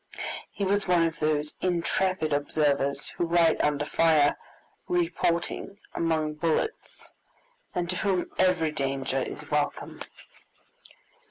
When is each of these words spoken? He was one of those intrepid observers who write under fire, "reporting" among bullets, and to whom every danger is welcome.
He 0.51 0.65
was 0.65 0.87
one 0.87 1.03
of 1.05 1.19
those 1.19 1.53
intrepid 1.61 2.33
observers 2.33 3.09
who 3.09 3.27
write 3.27 3.63
under 3.63 3.85
fire, 3.85 4.35
"reporting" 4.87 5.77
among 5.93 6.33
bullets, 6.33 7.11
and 7.75 7.87
to 7.91 7.97
whom 7.97 8.31
every 8.39 8.71
danger 8.71 9.21
is 9.21 9.47
welcome. 9.51 9.99